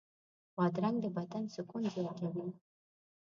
بادرنګ 0.55 0.97
د 1.01 1.05
بدن 1.17 1.43
سکون 1.55 1.83
زیاتوي. 1.95 2.47